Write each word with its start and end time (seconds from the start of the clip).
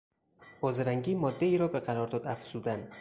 با 0.61 0.71
زرنگی 0.71 1.15
مادهای 1.15 1.57
را 1.57 1.67
به 1.67 1.79
قرارداد 1.79 2.27
افزودن 2.27 2.89